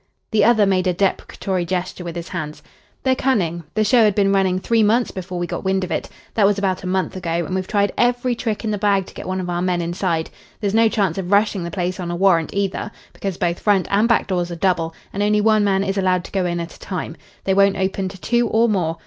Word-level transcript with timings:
The 0.31 0.43
other 0.43 0.65
made 0.65 0.87
a 0.87 0.93
deprecatory 0.95 1.63
gesture 1.63 2.03
with 2.03 2.15
his 2.15 2.29
hands. 2.29 2.63
"They're 3.03 3.13
cunning. 3.15 3.65
The 3.75 3.83
show 3.83 4.03
had 4.03 4.15
been 4.15 4.33
running 4.33 4.57
three 4.57 4.81
months 4.81 5.11
before 5.11 5.37
we 5.37 5.45
got 5.45 5.63
wind 5.63 5.83
of 5.83 5.91
it. 5.91 6.09
That 6.33 6.47
was 6.47 6.57
about 6.57 6.81
a 6.83 6.87
month 6.87 7.15
ago, 7.15 7.45
and 7.45 7.53
we've 7.53 7.67
tried 7.67 7.91
every 7.99 8.33
trick 8.33 8.63
in 8.63 8.71
the 8.71 8.79
bag 8.79 9.05
to 9.05 9.13
get 9.13 9.27
one 9.27 9.39
of 9.39 9.47
our 9.47 9.61
men 9.61 9.79
inside. 9.79 10.31
There's 10.59 10.73
no 10.73 10.89
chance 10.89 11.19
of 11.19 11.31
rushing 11.31 11.63
the 11.63 11.69
place 11.69 11.99
on 11.99 12.09
a 12.09 12.15
warrant 12.15 12.49
either, 12.51 12.89
because 13.13 13.37
both 13.37 13.59
front 13.59 13.87
and 13.91 14.07
back 14.09 14.25
doors 14.25 14.49
are 14.49 14.55
double, 14.55 14.95
and 15.13 15.21
only 15.21 15.39
one 15.39 15.63
man 15.63 15.83
is 15.83 15.99
allowed 15.99 16.23
to 16.23 16.31
go 16.31 16.47
in 16.47 16.59
at 16.59 16.73
a 16.73 16.79
time. 16.79 17.15
They 17.43 17.53
won't 17.53 17.77
open 17.77 18.09
to 18.09 18.19
two 18.19 18.47
or 18.47 18.67
more. 18.67 18.97